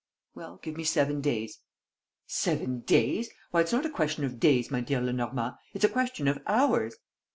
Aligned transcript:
"Well, 0.33 0.59
give 0.63 0.77
me 0.77 0.83
seven 0.83 1.21
days." 1.21 1.59
"Seven 2.25 2.79
days! 2.79 3.29
Why, 3.51 3.61
it's 3.61 3.71
not 3.71 3.85
a 3.85 3.89
question 3.91 4.23
of 4.23 4.39
days, 4.39 4.71
my 4.71 4.81
dear 4.81 4.99
Lenormand! 4.99 5.57
It's 5.75 5.85
a 5.85 5.89
question 5.89 6.27
of 6.27 6.41
hours!" 6.47 6.95